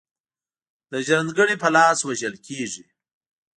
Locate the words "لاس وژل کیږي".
1.75-2.85